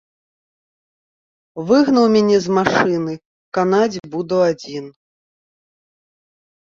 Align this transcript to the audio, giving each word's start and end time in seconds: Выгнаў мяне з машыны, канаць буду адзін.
Выгнаў 1.71 2.05
мяне 2.15 2.37
з 2.45 2.55
машыны, 2.57 3.13
канаць 3.57 3.97
буду 4.15 4.37
адзін. 4.49 4.85